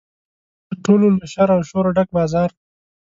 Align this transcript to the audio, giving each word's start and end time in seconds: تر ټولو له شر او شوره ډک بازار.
تر 0.67 0.75
ټولو 0.85 1.05
له 1.17 1.25
شر 1.33 1.49
او 1.55 1.61
شوره 1.69 1.91
ډک 1.95 2.09
بازار. 2.17 2.49